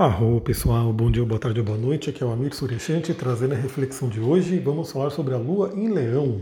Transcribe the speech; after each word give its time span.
Arro 0.00 0.40
pessoal, 0.40 0.90
bom 0.94 1.10
dia, 1.10 1.26
boa 1.26 1.38
tarde, 1.38 1.60
boa 1.60 1.76
noite. 1.76 2.08
Aqui 2.08 2.22
é 2.22 2.26
o 2.26 2.32
Amir 2.32 2.54
Suryashanti 2.54 3.12
trazendo 3.12 3.52
a 3.52 3.56
reflexão 3.58 4.08
de 4.08 4.18
hoje. 4.18 4.58
Vamos 4.58 4.90
falar 4.90 5.10
sobre 5.10 5.34
a 5.34 5.36
Lua 5.36 5.74
em 5.74 5.90
Leão. 5.90 6.40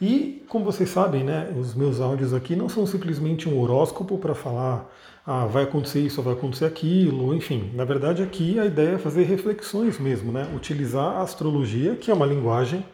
E 0.00 0.44
como 0.48 0.64
vocês 0.64 0.88
sabem, 0.88 1.24
né, 1.24 1.52
os 1.58 1.74
meus 1.74 2.00
áudios 2.00 2.32
aqui 2.32 2.54
não 2.54 2.68
são 2.68 2.86
simplesmente 2.86 3.48
um 3.48 3.60
horóscopo 3.60 4.18
para 4.18 4.36
falar, 4.36 4.88
ah, 5.26 5.46
vai 5.46 5.64
acontecer 5.64 5.98
isso, 5.98 6.22
vai 6.22 6.34
acontecer 6.34 6.64
aquilo, 6.64 7.34
enfim. 7.34 7.72
Na 7.74 7.84
verdade, 7.84 8.22
aqui 8.22 8.56
a 8.60 8.66
ideia 8.66 8.90
é 8.90 8.98
fazer 8.98 9.24
reflexões 9.24 9.98
mesmo, 9.98 10.30
né? 10.30 10.48
Utilizar 10.54 11.16
a 11.16 11.22
astrologia, 11.22 11.96
que 11.96 12.12
é 12.12 12.14
uma 12.14 12.24
linguagem, 12.24 12.86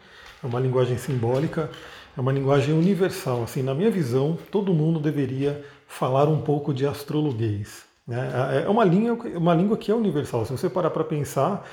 é 0.43 0.47
uma 0.47 0.59
linguagem 0.59 0.97
simbólica, 0.97 1.69
é 2.17 2.19
uma 2.19 2.31
linguagem 2.31 2.73
universal. 2.73 3.43
Assim, 3.43 3.61
na 3.61 3.75
minha 3.75 3.91
visão, 3.91 4.39
todo 4.49 4.73
mundo 4.73 4.99
deveria 4.99 5.63
falar 5.87 6.27
um 6.27 6.41
pouco 6.41 6.73
de 6.73 6.83
astrologuês. 6.83 7.92
Né? 8.07 8.61
É, 8.61 8.65
é 8.65 8.69
uma, 8.69 8.83
linha, 8.83 9.13
uma 9.13 9.53
língua 9.53 9.77
que 9.77 9.91
é 9.91 9.95
universal. 9.95 10.45
Se 10.45 10.51
você 10.51 10.69
parar 10.69 10.89
para 10.89 11.03
pensar, 11.03 11.67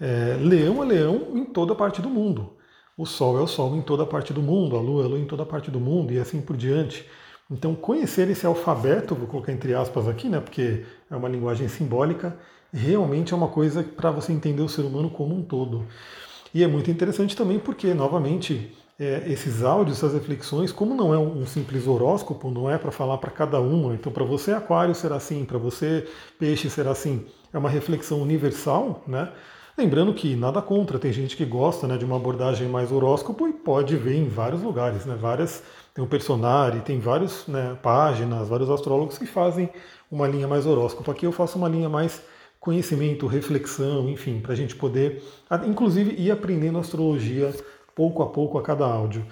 é, 0.00 0.36
leão 0.40 0.82
é 0.82 0.86
leão 0.86 1.28
em 1.34 1.44
toda 1.44 1.74
parte 1.74 2.00
do 2.02 2.08
mundo. 2.08 2.54
O 2.96 3.04
Sol 3.04 3.38
é 3.38 3.42
o 3.42 3.46
Sol 3.46 3.76
em 3.76 3.82
toda 3.82 4.06
parte 4.06 4.32
do 4.32 4.40
mundo, 4.40 4.76
a 4.76 4.80
Lua 4.80 5.02
é 5.02 5.06
a 5.06 5.08
Lua 5.08 5.18
em 5.18 5.26
toda 5.26 5.44
parte 5.44 5.70
do 5.70 5.80
mundo 5.80 6.12
e 6.12 6.18
assim 6.18 6.40
por 6.40 6.56
diante. 6.56 7.04
Então, 7.50 7.74
conhecer 7.74 8.28
esse 8.30 8.46
alfabeto, 8.46 9.14
vou 9.14 9.26
colocar 9.26 9.52
entre 9.52 9.74
aspas 9.74 10.08
aqui, 10.08 10.28
né, 10.28 10.40
porque 10.40 10.84
é 11.10 11.16
uma 11.16 11.28
linguagem 11.28 11.68
simbólica, 11.68 12.36
realmente 12.72 13.32
é 13.34 13.36
uma 13.36 13.48
coisa 13.48 13.82
para 13.82 14.10
você 14.10 14.32
entender 14.32 14.62
o 14.62 14.68
ser 14.68 14.82
humano 14.82 15.10
como 15.10 15.34
um 15.34 15.42
todo. 15.42 15.86
E 16.54 16.62
é 16.62 16.66
muito 16.68 16.90
interessante 16.90 17.36
também 17.36 17.58
porque, 17.58 17.92
novamente, 17.92 18.72
é, 18.98 19.24
esses 19.26 19.62
áudios, 19.62 19.98
essas 19.98 20.12
reflexões, 20.12 20.70
como 20.70 20.94
não 20.94 21.12
é 21.12 21.18
um 21.18 21.44
simples 21.46 21.86
horóscopo, 21.86 22.50
não 22.50 22.70
é 22.70 22.78
para 22.78 22.92
falar 22.92 23.18
para 23.18 23.30
cada 23.30 23.60
uma. 23.60 23.94
Então, 23.94 24.12
para 24.12 24.24
você, 24.24 24.52
Aquário 24.52 24.94
será 24.94 25.16
assim, 25.16 25.44
para 25.44 25.58
você, 25.58 26.06
Peixe 26.38 26.70
será 26.70 26.92
assim. 26.92 27.26
É 27.52 27.58
uma 27.58 27.68
reflexão 27.68 28.22
universal, 28.22 29.02
né? 29.06 29.32
Lembrando 29.76 30.14
que 30.14 30.36
nada 30.36 30.62
contra, 30.62 31.00
tem 31.00 31.12
gente 31.12 31.36
que 31.36 31.44
gosta 31.44 31.88
né, 31.88 31.96
de 31.96 32.04
uma 32.04 32.14
abordagem 32.14 32.68
mais 32.68 32.92
horóscopo 32.92 33.48
e 33.48 33.52
pode 33.52 33.96
ver 33.96 34.14
em 34.14 34.28
vários 34.28 34.62
lugares, 34.62 35.04
né? 35.04 35.16
Várias, 35.20 35.64
tem 35.92 36.04
o 36.04 36.06
Personari, 36.06 36.80
tem 36.80 37.00
várias 37.00 37.44
né, 37.48 37.76
páginas, 37.82 38.48
vários 38.48 38.70
astrólogos 38.70 39.18
que 39.18 39.26
fazem 39.26 39.68
uma 40.08 40.28
linha 40.28 40.46
mais 40.46 40.64
horóscopo. 40.64 41.10
Aqui 41.10 41.26
eu 41.26 41.32
faço 41.32 41.58
uma 41.58 41.68
linha 41.68 41.88
mais 41.88 42.22
conhecimento, 42.60 43.26
reflexão, 43.26 44.08
enfim, 44.08 44.40
para 44.40 44.52
a 44.52 44.56
gente 44.56 44.76
poder, 44.76 45.22
inclusive, 45.66 46.14
ir 46.18 46.30
aprendendo 46.30 46.78
astrologia 46.78 47.52
pouco 47.94 48.22
a 48.22 48.26
pouco 48.26 48.58
a 48.58 48.62
cada 48.62 48.84
áudio. 48.84 49.24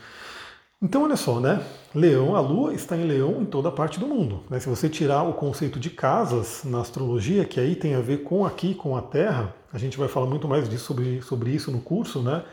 Então, 0.84 1.04
olha 1.04 1.16
só, 1.16 1.38
né? 1.38 1.64
Leão, 1.94 2.34
a 2.34 2.40
Lua 2.40 2.74
está 2.74 2.96
em 2.96 3.04
Leão 3.04 3.40
em 3.40 3.44
toda 3.44 3.70
parte 3.70 4.00
do 4.00 4.06
mundo. 4.08 4.42
Né? 4.50 4.58
Se 4.58 4.68
você 4.68 4.88
tirar 4.88 5.22
o 5.22 5.32
conceito 5.32 5.78
de 5.78 5.88
casas 5.90 6.64
na 6.64 6.80
astrologia, 6.80 7.44
que 7.44 7.60
aí 7.60 7.76
tem 7.76 7.94
a 7.94 8.00
ver 8.00 8.24
com 8.24 8.44
aqui, 8.44 8.74
com 8.74 8.96
a 8.96 9.00
Terra, 9.00 9.54
a 9.72 9.78
gente 9.78 9.96
vai 9.96 10.08
falar 10.08 10.26
muito 10.26 10.48
mais 10.48 10.68
disso, 10.68 10.86
sobre, 10.86 11.22
sobre 11.22 11.50
isso 11.50 11.70
no 11.70 11.80
curso, 11.80 12.20
né? 12.20 12.44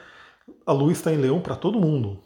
A 0.63 0.71
Lua 0.71 0.91
está 0.91 1.11
em 1.11 1.17
Leão 1.17 1.41
para 1.41 1.55
todo 1.55 1.79
mundo. 1.79 2.19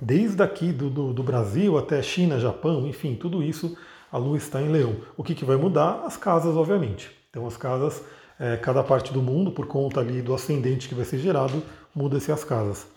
Desde 0.00 0.42
aqui 0.42 0.72
do, 0.72 0.90
do, 0.90 1.12
do, 1.12 1.22
Brasil 1.22 1.78
até 1.78 2.02
China, 2.02 2.40
Japão, 2.40 2.88
enfim, 2.88 3.14
tudo 3.14 3.44
isso, 3.44 3.76
a 4.10 4.18
Lua 4.18 4.36
está 4.36 4.60
em 4.60 4.72
Leão. 4.72 4.96
O 5.16 5.22
que, 5.22 5.36
que 5.36 5.44
vai 5.44 5.56
mudar? 5.56 6.02
As 6.04 6.16
casas, 6.16 6.56
obviamente. 6.56 7.12
Então, 7.30 7.46
as 7.46 7.56
casas, 7.56 8.02
é, 8.40 8.56
cada 8.56 8.82
parte 8.82 9.12
do 9.12 9.22
mundo, 9.22 9.52
por 9.52 9.66
conta 9.66 10.00
ali 10.00 10.20
do 10.20 10.34
ascendente 10.34 10.88
que 10.88 10.96
vai 10.96 11.04
ser 11.04 11.18
gerado, 11.18 11.62
muda-se 11.94 12.32
as 12.32 12.42
casas. 12.42 12.88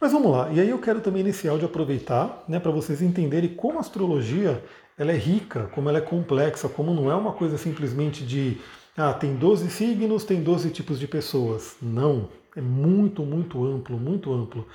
Mas 0.00 0.12
vamos 0.12 0.30
lá, 0.30 0.48
e 0.52 0.60
aí 0.60 0.70
eu 0.70 0.78
quero 0.78 1.00
também 1.00 1.24
nesse 1.24 1.48
áudio 1.48 1.66
aproveitar 1.66 2.44
né, 2.46 2.60
para 2.60 2.70
vocês 2.70 3.02
entenderem 3.02 3.50
como 3.50 3.78
a 3.78 3.80
astrologia 3.80 4.62
ela 4.96 5.12
é 5.12 5.16
rica, 5.16 5.68
como 5.74 5.88
ela 5.88 5.98
é 5.98 6.00
complexa, 6.00 6.68
como 6.68 6.94
não 6.94 7.10
é 7.10 7.14
uma 7.14 7.32
coisa 7.32 7.58
simplesmente 7.58 8.24
de 8.24 8.58
ah, 8.96 9.12
tem 9.12 9.34
12 9.36 9.70
signos, 9.70 10.24
tem 10.24 10.42
12 10.42 10.70
tipos 10.70 10.98
de 10.98 11.06
pessoas. 11.06 11.76
Não, 11.80 12.28
é 12.56 12.60
muito, 12.60 13.22
muito 13.22 13.64
amplo, 13.64 13.96
muito 13.96 14.32
amplo. 14.32 14.66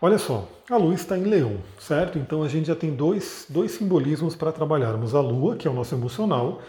Olha 0.00 0.18
só, 0.18 0.48
a 0.70 0.76
Lua 0.76 0.94
está 0.94 1.18
em 1.18 1.24
Leão, 1.24 1.58
certo? 1.78 2.18
Então 2.18 2.42
a 2.42 2.48
gente 2.48 2.66
já 2.66 2.76
tem 2.76 2.94
dois, 2.94 3.46
dois 3.48 3.72
simbolismos 3.72 4.36
para 4.36 4.52
trabalharmos: 4.52 5.14
a 5.14 5.20
Lua, 5.20 5.56
que 5.56 5.66
é 5.66 5.70
o 5.70 5.74
nosso 5.74 5.94
emocional, 5.94 6.62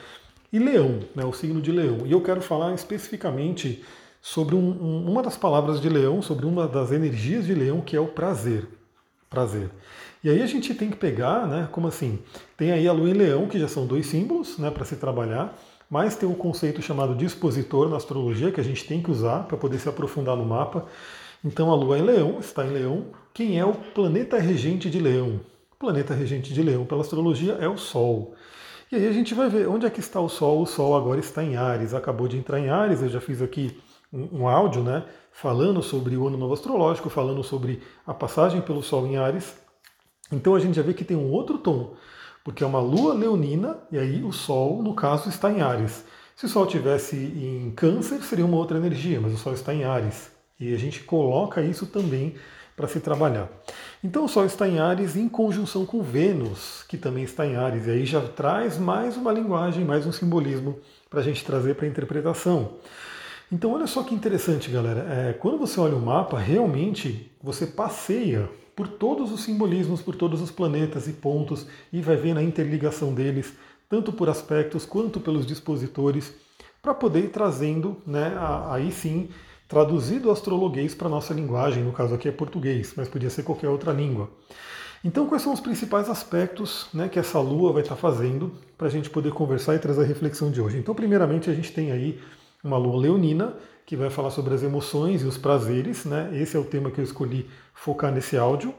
e 0.52 0.58
Leão, 0.58 1.02
né, 1.16 1.24
o 1.26 1.34
signo 1.34 1.62
de 1.62 1.72
Leão. 1.72 2.00
E 2.06 2.12
eu 2.12 2.22
quero 2.22 2.42
falar 2.42 2.74
especificamente 2.74 3.84
sobre 4.28 4.56
um, 4.56 4.60
um, 4.60 5.10
uma 5.10 5.24
das 5.24 5.38
palavras 5.38 5.80
de 5.80 5.88
Leão, 5.88 6.22
sobre 6.22 6.46
uma 6.46 6.68
das 6.68 6.92
energias 6.92 7.46
de 7.46 7.54
Leão, 7.54 7.80
que 7.80 7.96
é 7.96 8.00
o 8.00 8.08
prazer. 8.08 8.68
Prazer. 9.30 9.70
E 10.22 10.30
aí 10.30 10.42
a 10.42 10.46
gente 10.46 10.74
tem 10.74 10.90
que 10.90 10.98
pegar, 10.98 11.48
né? 11.48 11.70
Como 11.72 11.88
assim? 11.88 12.20
Tem 12.58 12.74
aí 12.74 12.86
a 12.90 12.92
Lua 12.92 13.10
em 13.10 13.14
Leão, 13.14 13.48
que 13.48 13.58
já 13.58 13.70
são 13.70 13.88
dois 13.88 14.06
símbolos, 14.08 14.58
né, 14.58 14.70
para 14.70 14.84
se 14.84 14.98
trabalhar, 14.98 15.58
mas 15.90 16.18
tem 16.18 16.28
um 16.28 16.34
conceito 16.34 16.82
chamado 16.82 17.16
dispositor 17.16 17.88
na 17.88 17.96
astrologia 17.96 18.52
que 18.52 18.60
a 18.60 18.64
gente 18.64 18.86
tem 18.86 19.02
que 19.02 19.10
usar 19.10 19.44
para 19.44 19.56
poder 19.56 19.80
se 19.80 19.88
aprofundar 19.88 20.36
no 20.36 20.46
mapa. 20.46 20.86
Então 21.44 21.72
a 21.72 21.76
Lua 21.76 21.98
em 21.98 22.02
Leão 22.02 22.38
está 22.42 22.66
em 22.66 22.72
Leão. 22.72 23.06
Quem 23.34 23.58
é 23.58 23.64
o 23.64 23.74
planeta 23.74 24.38
regente 24.38 24.90
de 24.90 25.00
Leão? 25.00 25.40
O 25.72 25.80
planeta 25.80 26.14
regente 26.14 26.54
de 26.54 26.62
Leão 26.62 26.86
pela 26.86 27.00
astrologia 27.00 27.54
é 27.62 27.70
o 27.70 27.78
Sol. 27.78 28.36
E 28.92 28.98
aí 28.98 29.08
a 29.08 29.14
gente 29.14 29.34
vai 29.34 29.48
ver 29.48 29.70
onde 29.70 29.86
é 29.86 29.90
que 29.90 30.02
está 30.02 30.20
o 30.20 30.28
Sol. 30.28 30.62
O 30.62 30.66
Sol 30.66 30.98
agora 30.98 31.22
está 31.22 31.42
em 31.42 31.56
Ares, 31.56 31.94
acabou 31.94 32.28
de 32.28 32.36
entrar 32.36 32.60
em 32.60 32.70
Ares. 32.70 33.02
Eu 33.02 33.08
já 33.08 33.22
fiz 33.22 33.42
aqui 33.42 33.87
um, 34.32 34.48
áudio, 34.48 34.84
né, 34.84 35.04
falando 35.32 35.82
sobre 35.82 36.18
o 36.18 36.28
ano 36.28 36.38
novo 36.38 36.54
astrológico, 36.54 37.10
falando 37.10 37.44
sobre 37.44 37.82
a 38.06 38.14
passagem 38.14 38.62
pelo 38.62 38.82
Sol 38.82 39.06
em 39.06 39.18
Ares. 39.18 39.56
Então 40.32 40.56
a 40.56 40.60
gente 40.60 40.76
já 40.76 40.82
vê 40.82 40.94
que 40.94 41.06
tem 41.06 41.16
um 41.16 41.32
outro 41.32 41.58
tom, 41.58 41.94
porque 42.44 42.64
é 42.64 42.68
uma 42.68 42.80
lua 42.80 43.14
leonina 43.14 43.78
e 43.92 43.98
aí 43.98 44.24
o 44.24 44.32
Sol, 44.32 44.82
no 44.82 44.94
caso, 44.94 45.30
está 45.30 45.52
em 45.52 45.62
Ares. 45.62 46.04
Se 46.36 46.46
o 46.46 46.50
Sol 46.50 46.68
tivesse 46.68 47.16
em 47.16 47.72
Câncer, 47.72 48.22
seria 48.22 48.46
uma 48.46 48.58
outra 48.58 48.78
energia, 48.78 49.20
mas 49.20 49.34
o 49.34 49.38
Sol 49.38 49.54
está 49.54 49.74
em 49.74 49.84
Ares. 49.84 50.32
E 50.60 50.74
a 50.74 50.78
gente 50.78 51.04
coloca 51.04 51.62
isso 51.62 51.86
também 51.86 52.36
para 52.78 52.88
se 52.88 53.00
trabalhar. 53.00 53.50
Então 54.04 54.26
o 54.26 54.30
Sol 54.30 54.46
está 54.46 54.68
em 54.68 54.80
Ares 54.80 55.16
em 55.16 55.28
conjunção 55.28 55.84
com 55.84 56.04
Vênus, 56.04 56.86
que 56.88 56.96
também 56.96 57.24
está 57.24 57.44
em 57.44 57.56
Ares, 57.56 57.88
e 57.88 57.90
aí 57.90 58.06
já 58.06 58.22
traz 58.22 58.78
mais 58.78 59.18
uma 59.18 59.32
linguagem, 59.32 59.84
mais 59.84 60.06
um 60.06 60.12
simbolismo 60.12 60.80
para 61.10 61.22
a 61.22 61.24
gente 61.24 61.44
trazer 61.44 61.74
para 61.76 61.86
a 61.86 61.90
interpretação. 61.90 62.76
Então, 63.52 63.72
olha 63.74 63.88
só 63.88 64.04
que 64.04 64.14
interessante, 64.14 64.70
galera. 64.70 65.08
É, 65.10 65.34
quando 65.34 65.58
você 65.58 65.80
olha 65.80 65.96
o 65.96 66.02
mapa, 66.02 66.38
realmente 66.38 67.32
você 67.42 67.66
passeia 67.66 68.50
por 68.76 68.88
todos 68.88 69.32
os 69.32 69.42
simbolismos, 69.42 70.02
por 70.02 70.16
todos 70.16 70.42
os 70.42 70.52
planetas 70.52 71.08
e 71.08 71.14
pontos 71.14 71.66
e 71.92 72.02
vai 72.02 72.18
vendo 72.18 72.40
a 72.40 72.44
interligação 72.44 73.14
deles, 73.14 73.54
tanto 73.90 74.12
por 74.12 74.30
aspectos 74.30 74.86
quanto 74.86 75.20
pelos 75.20 75.46
dispositores, 75.46 76.34
para 76.82 76.94
poder 76.94 77.22
ir 77.22 77.30
trazendo, 77.30 77.98
né, 78.06 78.34
aí 78.70 78.92
sim, 78.92 79.30
traduzido 79.68 80.28
o 80.28 80.32
astrologuês 80.32 80.94
para 80.94 81.08
a 81.08 81.10
nossa 81.10 81.34
linguagem, 81.34 81.84
no 81.84 81.92
caso 81.92 82.14
aqui 82.14 82.28
é 82.28 82.32
português, 82.32 82.94
mas 82.96 83.08
podia 83.08 83.30
ser 83.30 83.44
qualquer 83.44 83.70
outra 83.70 83.92
língua. 83.92 84.30
Então, 85.04 85.26
quais 85.28 85.42
são 85.42 85.54
os 85.54 85.60
principais 85.60 86.10
aspectos 86.10 86.88
né, 86.94 87.08
que 87.08 87.18
essa 87.20 87.40
lua 87.40 87.72
vai 87.72 87.82
estar 87.82 87.96
fazendo 87.96 88.52
para 88.78 88.88
a 88.88 88.90
gente 88.90 89.10
poder 89.10 89.32
conversar 89.32 89.76
e 89.76 89.80
trazer 89.80 90.04
a 90.04 90.06
reflexão 90.06 90.52
de 90.52 90.62
hoje? 90.62 90.78
Então, 90.78 90.94
primeiramente, 90.94 91.50
a 91.50 91.54
gente 91.54 91.72
tem 91.72 91.92
aí 91.92 92.20
uma 92.64 92.78
lua 92.78 93.00
leonina, 93.00 93.56
que 93.86 93.96
vai 93.96 94.10
falar 94.10 94.32
sobre 94.32 94.54
as 94.54 94.64
emoções 94.64 95.22
e 95.22 95.26
os 95.26 95.38
prazeres, 95.38 96.04
né? 96.04 96.30
Esse 96.34 96.58
é 96.58 96.60
o 96.60 96.66
tema 96.66 96.92
que 96.92 97.00
eu 97.00 97.06
escolhi 97.06 97.50
focar 97.74 98.12
nesse 98.12 98.38
áudio. 98.38 98.76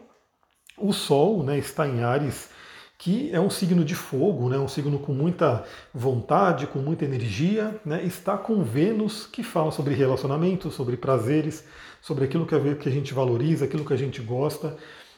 O 0.77 0.93
Sol 0.93 1.43
né, 1.43 1.59
está 1.59 1.88
em 1.88 2.03
Ares, 2.03 2.50
que 2.99 3.31
é 3.33 3.41
um 3.41 3.49
signo 3.49 3.84
de 3.84 3.94
fogo, 3.94 4.49
né, 4.49 4.59
um 4.59 4.69
signo 4.69 4.99
com 4.99 5.12
muita 5.12 5.65
vontade, 5.94 6.67
com 6.67 6.78
muita 6.78 7.05
energia, 7.05 7.81
né, 7.84 8.03
está 8.05 8.37
com 8.37 8.62
Vênus, 8.62 9.27
que 9.27 9.43
fala 9.43 9.72
sobre 9.72 9.94
relacionamentos, 9.94 10.75
sobre 10.75 10.97
prazeres, 10.97 11.65
sobre 12.03 12.25
aquilo 12.25 12.47
que 12.47 12.88
a 12.88 12.93
gente 12.93 13.15
valoriza, 13.15 13.65
aquilo 13.65 13.84
que 13.84 13.94
a 13.94 13.99
gente 13.99 14.21
gosta. 14.21 14.77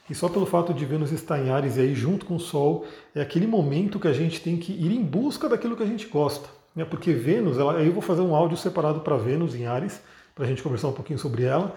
E 0.08 0.14
só 0.14 0.28
pelo 0.28 0.46
fato 0.46 0.72
de 0.72 0.84
Vênus 0.84 1.10
estar 1.10 1.38
em 1.38 1.50
Ares 1.50 1.76
e 1.76 1.80
aí 1.80 1.94
junto 1.94 2.26
com 2.26 2.36
o 2.36 2.40
Sol, 2.40 2.86
é 3.14 3.20
aquele 3.20 3.46
momento 3.46 3.98
que 3.98 4.08
a 4.08 4.12
gente 4.12 4.40
tem 4.40 4.56
que 4.56 4.72
ir 4.72 4.92
em 4.92 5.02
busca 5.02 5.48
daquilo 5.48 5.76
que 5.76 5.82
a 5.82 5.86
gente 5.86 6.06
gosta 6.06 6.59
né, 6.74 6.84
porque 6.84 7.12
Vênus, 7.12 7.58
ela, 7.58 7.76
aí 7.76 7.86
eu 7.86 7.92
vou 7.92 8.02
fazer 8.02 8.22
um 8.22 8.34
áudio 8.34 8.56
separado 8.56 9.00
para 9.00 9.16
Vênus 9.16 9.54
em 9.54 9.66
Ares, 9.66 10.00
para 10.34 10.44
a 10.44 10.48
gente 10.48 10.62
conversar 10.62 10.88
um 10.88 10.92
pouquinho 10.92 11.18
sobre 11.18 11.44
ela, 11.44 11.74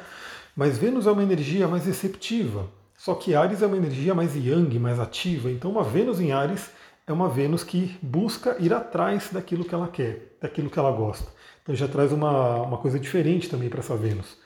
mas 0.56 0.78
Vênus 0.78 1.08
é 1.08 1.12
uma 1.12 1.24
energia 1.24 1.68
mais 1.68 1.86
receptiva, 1.86 2.68
só 2.98 3.16
que 3.16 3.36
Ares 3.36 3.62
é 3.62 3.66
uma 3.66 3.78
energia 3.78 4.14
mais 4.14 4.36
yang, 4.36 4.78
mais 4.80 5.00
ativa, 5.00 5.52
então 5.52 5.72
uma 5.72 5.84
Vênus 5.84 6.20
em 6.20 6.32
Ares 6.32 6.72
é 7.06 7.12
uma 7.12 7.28
Vênus 7.28 7.64
que 7.64 7.98
busca 8.02 8.56
ir 8.60 8.74
atrás 8.74 9.30
daquilo 9.32 9.66
que 9.66 9.76
ela 9.76 9.88
quer, 9.88 10.38
daquilo 10.42 10.70
que 10.70 10.80
ela 10.80 10.92
gosta. 10.92 11.30
Então 11.62 11.76
já 11.76 11.88
traz 11.88 12.12
uma, 12.12 12.62
uma 12.62 12.78
coisa 12.78 13.00
diferente 13.00 13.50
também 13.50 13.70
para 13.70 13.80
essa 13.80 13.96
Vênus. 13.96 14.38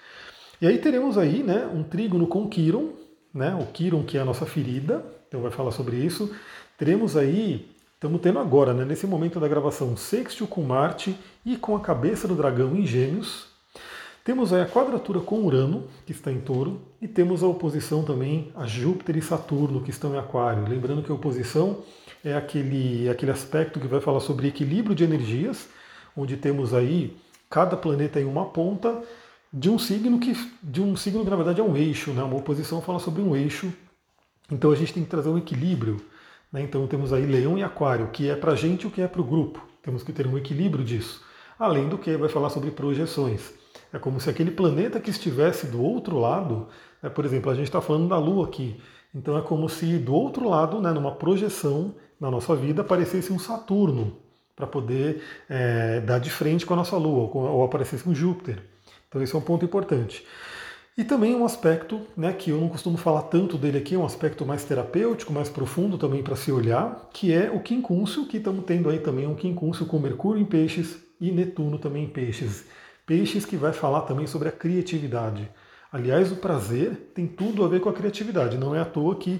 E 0.59 0.65
aí 0.65 0.79
teremos 0.79 1.17
aí 1.17 1.43
né, 1.43 1.69
um 1.71 1.83
trígono 1.83 2.25
com 2.25 2.47
Quiron, 2.47 2.93
né, 3.33 3.55
o 3.61 3.65
Quiron 3.67 4.03
que 4.03 4.17
é 4.17 4.21
a 4.21 4.25
nossa 4.25 4.45
ferida, 4.45 5.05
então 5.27 5.41
vai 5.41 5.51
falar 5.51 5.71
sobre 5.71 5.97
isso. 5.97 6.33
Teremos 6.77 7.15
aí 7.15 7.69
Estamos 7.97 8.21
tendo 8.21 8.38
agora, 8.38 8.75
né, 8.75 8.85
nesse 8.85 9.07
momento 9.07 9.39
da 9.39 9.47
gravação, 9.47 9.97
sextil 9.97 10.45
com 10.45 10.61
Marte 10.61 11.17
e 11.44 11.57
com 11.57 11.75
a 11.75 11.79
cabeça 11.79 12.27
do 12.27 12.35
dragão 12.35 12.75
em 12.75 12.85
Gêmeos. 12.85 13.47
Temos 14.23 14.53
aí 14.53 14.61
a 14.61 14.67
quadratura 14.67 15.19
com 15.19 15.39
Urano, 15.39 15.88
que 16.05 16.11
está 16.11 16.31
em 16.31 16.39
Touro, 16.39 16.79
e 17.01 17.07
temos 17.07 17.41
a 17.41 17.47
oposição 17.47 18.03
também 18.03 18.51
a 18.55 18.67
Júpiter 18.67 19.17
e 19.17 19.21
Saturno, 19.23 19.81
que 19.81 19.89
estão 19.89 20.13
em 20.13 20.19
Aquário. 20.19 20.69
Lembrando 20.69 21.01
que 21.01 21.11
a 21.11 21.15
oposição 21.15 21.79
é 22.23 22.35
aquele, 22.35 23.09
aquele 23.09 23.31
aspecto 23.31 23.79
que 23.79 23.88
vai 23.88 24.00
falar 24.00 24.19
sobre 24.19 24.47
equilíbrio 24.47 24.95
de 24.95 25.03
energias, 25.03 25.67
onde 26.15 26.38
temos 26.38 26.75
aí 26.75 27.17
cada 27.50 27.75
planeta 27.75 28.21
em 28.21 28.25
uma 28.25 28.45
ponta 28.45 29.01
de 29.51 29.71
um 29.71 29.79
signo 29.79 30.19
que 30.19 30.35
de 30.61 30.81
um 30.83 30.95
signo 30.95 31.23
que 31.23 31.31
na 31.31 31.35
verdade 31.35 31.61
é 31.61 31.63
um 31.63 31.75
eixo, 31.75 32.11
né? 32.11 32.21
Uma 32.21 32.38
oposição 32.38 32.79
fala 32.79 33.00
sobre 33.00 33.23
um 33.23 33.35
eixo. 33.35 33.73
Então 34.51 34.69
a 34.69 34.75
gente 34.75 34.93
tem 34.93 35.03
que 35.03 35.09
trazer 35.09 35.29
um 35.29 35.38
equilíbrio. 35.39 36.00
Né? 36.51 36.61
Então 36.61 36.85
temos 36.88 37.13
aí 37.13 37.25
Leão 37.25 37.57
e 37.57 37.63
Aquário, 37.63 38.09
que 38.09 38.29
é 38.29 38.35
para 38.35 38.53
a 38.53 38.55
gente 38.55 38.88
o 38.88 38.91
que 38.91 39.01
é 39.01 39.07
para 39.07 39.21
o 39.21 39.23
grupo. 39.23 39.65
Temos 39.81 40.03
que 40.03 40.11
ter 40.11 40.27
um 40.27 40.38
equilíbrio 40.38 40.83
disso. 40.83 41.23
Além 41.57 41.89
do 41.89 41.97
que 41.97 42.15
vai 42.17 42.29
falar 42.29 42.49
sobre 42.49 42.71
projeções. 42.71 43.53
É 43.91 43.97
como 43.97 44.19
se 44.19 44.29
aquele 44.29 44.51
planeta 44.51 44.99
que 44.99 45.09
estivesse 45.09 45.67
do 45.67 45.81
outro 45.81 46.19
lado, 46.19 46.67
né? 47.01 47.09
por 47.09 47.25
exemplo, 47.25 47.49
a 47.49 47.55
gente 47.55 47.65
está 47.65 47.81
falando 47.81 48.09
da 48.09 48.17
Lua 48.17 48.45
aqui. 48.45 48.79
Então 49.15 49.38
é 49.38 49.41
como 49.41 49.67
se 49.69 49.97
do 49.97 50.13
outro 50.13 50.49
lado, 50.49 50.81
né, 50.81 50.91
numa 50.91 51.15
projeção 51.15 51.95
na 52.19 52.29
nossa 52.29 52.55
vida, 52.55 52.81
aparecesse 52.81 53.31
um 53.31 53.39
Saturno 53.39 54.17
para 54.55 54.67
poder 54.67 55.23
é, 55.50 56.01
dar 56.01 56.19
de 56.19 56.29
frente 56.29 56.65
com 56.65 56.73
a 56.73 56.77
nossa 56.77 56.97
Lua, 56.97 57.29
ou 57.33 57.63
aparecesse 57.63 58.07
um 58.07 58.13
Júpiter. 58.13 58.61
Então 59.07 59.21
esse 59.21 59.33
é 59.33 59.38
um 59.38 59.41
ponto 59.41 59.63
importante. 59.63 60.25
E 60.97 61.03
também 61.03 61.35
um 61.35 61.45
aspecto 61.45 62.01
né, 62.17 62.33
que 62.33 62.49
eu 62.49 62.59
não 62.59 62.69
costumo 62.69 62.97
falar 62.97 63.21
tanto 63.23 63.55
dele 63.55 63.77
aqui, 63.77 63.95
um 63.95 64.03
aspecto 64.03 64.44
mais 64.44 64.63
terapêutico, 64.63 65.31
mais 65.31 65.47
profundo 65.47 65.95
também 65.95 66.23
para 66.23 66.35
se 66.35 66.51
olhar, 66.51 67.07
que 67.13 67.31
é 67.31 67.51
o 67.51 67.59
quincúncio, 67.59 68.25
que 68.25 68.38
estamos 68.38 68.65
tendo 68.65 68.89
aí 68.89 68.97
também 68.97 69.27
um 69.27 69.35
quincúncio 69.35 69.85
com 69.85 69.99
Mercúrio 69.99 70.41
em 70.41 70.45
peixes 70.45 70.97
e 71.21 71.31
Netuno 71.31 71.77
também 71.77 72.05
em 72.05 72.09
peixes. 72.09 72.65
Peixes 73.05 73.45
que 73.45 73.55
vai 73.55 73.73
falar 73.73 74.01
também 74.01 74.25
sobre 74.25 74.49
a 74.49 74.51
criatividade. 74.51 75.47
Aliás, 75.94 76.31
o 76.31 76.38
prazer 76.38 77.11
tem 77.13 77.27
tudo 77.27 77.63
a 77.63 77.67
ver 77.67 77.79
com 77.79 77.89
a 77.89 77.93
criatividade. 77.93 78.57
Não 78.57 78.73
é 78.73 78.79
à 78.79 78.85
toa 78.85 79.15
que, 79.17 79.39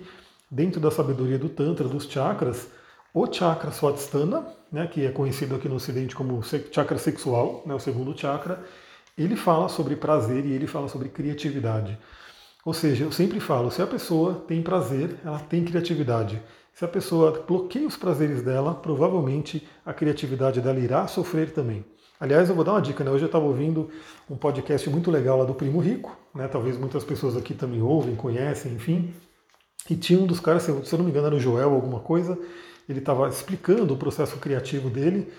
dentro 0.51 0.80
da 0.80 0.92
sabedoria 0.92 1.39
do 1.39 1.50
Tantra, 1.50 1.88
dos 1.88 2.06
chakras, 2.06 2.68
o 3.12 3.25
chakra 3.33 3.71
Swadhisthana, 3.71 4.45
né, 4.71 4.86
que 4.86 5.07
é 5.07 5.10
conhecido 5.10 5.56
aqui 5.56 5.68
no 5.68 5.77
Ocidente 5.77 6.15
como 6.15 6.39
chakra 6.71 7.00
sexual, 7.00 7.63
né, 7.65 7.74
o 7.74 7.80
segundo 7.80 8.15
chakra, 8.15 8.63
ele 9.18 9.36
fala 9.36 9.68
sobre 9.68 9.96
prazer 9.96 10.46
e 10.46 10.52
ele 10.52 10.68
fala 10.68 10.88
sobre 10.88 11.10
criatividade. 11.10 11.98
Ou 12.64 12.74
seja, 12.74 13.06
eu 13.06 13.12
sempre 13.12 13.40
falo, 13.40 13.72
se 13.72 13.81
a 13.81 13.88
pessoa 13.88 14.44
tem 14.48 14.62
prazer, 14.62 15.18
ela 15.24 15.40
tem 15.40 15.64
criatividade. 15.64 16.42
Se 16.74 16.86
a 16.86 16.88
pessoa 16.88 17.44
bloqueia 17.48 17.88
os 17.88 17.98
prazeres 17.98 18.44
dela, 18.44 18.75
provavelmente 18.75 19.68
a 19.86 19.94
criatividade 19.94 20.62
dela 20.62 20.80
irá 20.80 21.08
sofrer 21.08 21.52
também. 21.52 21.84
Aliás, 22.19 22.50
eu 22.50 22.56
vou 22.56 22.64
dar 22.64 22.74
uma 22.74 22.81
dica, 22.81 23.04
né? 23.04 23.10
Hoje 23.10 23.24
eu 23.24 23.28
estava 23.28 23.46
ouvindo 23.46 23.90
um 24.30 24.36
podcast 24.36 24.90
muito 24.90 25.10
legal 25.10 25.38
lá 25.38 25.46
do 25.46 25.54
Primo 25.54 25.80
Rico, 25.80 26.16
né? 26.36 26.48
Talvez 26.48 26.78
muitas 26.78 27.04
pessoas 27.04 27.38
aqui 27.38 27.54
também 27.54 27.81
ouvem, 27.81 28.16
conhecem, 28.16 28.74
enfim. 28.74 29.13
E 29.90 29.96
tinha 29.96 30.20
um 30.20 30.28
dos 30.28 30.40
caras, 30.40 30.63
se 30.63 30.70
eu 30.70 30.98
não 30.98 31.06
me 31.06 31.12
engano 31.12 31.28
era 31.28 31.36
o 31.36 31.40
Joel 31.40 31.74
alguma 31.74 32.00
coisa, 32.00 32.38
ele 32.90 33.00
estava 33.00 33.28
explicando 33.30 33.94
o 33.94 33.98
processo 33.98 34.38
criativo 34.38 34.90
dele 34.90 35.31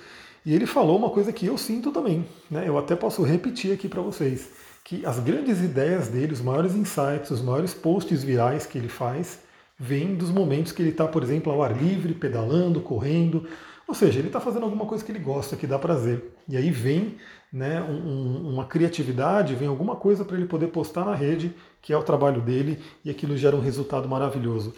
e 0.49 0.55
ele 0.55 0.65
falou 0.65 0.97
uma 0.97 1.11
coisa 1.11 1.31
que 1.31 1.45
eu 1.45 1.59
sinto 1.59 1.93
também, 1.93 2.25
né? 2.51 2.65
eu 2.67 2.79
até 2.79 2.97
posso 2.97 3.23
repetir 3.23 3.71
aqui 3.71 3.87
para 3.87 4.01
vocês, 4.01 4.49
que 4.83 5.05
as 5.05 5.19
grandes 5.19 5.63
ideias 5.63 6.09
dele, 6.09 6.33
os 6.33 6.41
maiores 6.41 6.75
insights, 6.75 7.31
os 7.31 7.43
maiores 7.43 7.75
posts 7.75 8.25
virais 8.25 8.65
que 8.65 8.79
ele 8.79 8.89
faz, 8.89 9.41
vêm 9.79 10.15
dos 10.15 10.31
momentos 10.31 10.73
que 10.73 10.81
ele 10.81 10.89
está, 10.89 11.07
por 11.07 11.23
exemplo, 11.23 11.53
ao 11.53 11.63
ar 11.63 11.77
livre, 11.77 12.15
pedalando, 12.15 12.81
correndo, 12.81 13.47
ou 13.87 13.95
seja, 13.95 14.21
ele 14.21 14.29
está 14.29 14.41
fazendo 14.41 14.63
alguma 14.63 14.87
coisa 14.87 15.05
que 15.05 15.13
ele 15.13 15.19
gosta, 15.19 15.55
que 15.55 15.67
dá 15.67 15.79
prazer. 15.79 16.35
E 16.49 16.57
aí 16.57 16.71
vem 16.71 17.17
né, 17.53 17.83
um, 17.83 18.49
uma 18.49 18.65
criatividade, 18.65 19.55
vem 19.55 19.69
alguma 19.69 19.97
coisa 19.97 20.25
para 20.25 20.39
ele 20.39 20.47
poder 20.47 20.69
postar 20.69 21.05
na 21.05 21.15
rede, 21.15 21.55
que 21.83 21.93
é 21.93 21.97
o 21.99 22.03
trabalho 22.03 22.41
dele, 22.41 22.79
e 23.05 23.11
aquilo 23.11 23.37
gera 23.37 23.55
um 23.55 23.61
resultado 23.61 24.09
maravilhoso. 24.09 24.75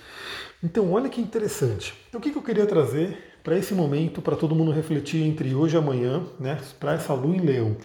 Então, 0.60 0.92
olha 0.92 1.08
que 1.08 1.20
interessante. 1.20 1.94
Então, 2.08 2.18
o 2.18 2.22
que, 2.22 2.32
que 2.32 2.38
eu 2.38 2.42
queria 2.42 2.66
trazer 2.66 3.29
para 3.42 3.56
esse 3.56 3.74
momento, 3.74 4.20
para 4.20 4.36
todo 4.36 4.54
mundo 4.54 4.70
refletir 4.70 5.22
entre 5.22 5.54
hoje 5.54 5.76
e 5.76 5.78
amanhã, 5.78 6.24
né, 6.38 6.58
para 6.78 6.94
essa 6.94 7.14
lua 7.14 7.34
em 7.34 7.40
leão. 7.40 7.76